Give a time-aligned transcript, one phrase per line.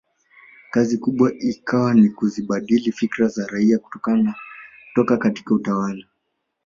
[0.73, 3.79] Kazi kubwa ikawa ni kuzibadili fikra za raia
[4.93, 6.03] kutoka katika utawala